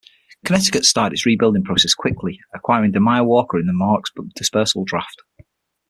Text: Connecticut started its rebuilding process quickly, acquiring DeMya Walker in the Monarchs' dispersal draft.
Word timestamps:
Connecticut 0.43 0.83
started 0.83 1.13
its 1.13 1.27
rebuilding 1.27 1.63
process 1.63 1.93
quickly, 1.93 2.39
acquiring 2.55 2.91
DeMya 2.91 3.23
Walker 3.23 3.59
in 3.59 3.67
the 3.67 3.71
Monarchs' 3.73 4.09
dispersal 4.33 4.83
draft. 4.83 5.21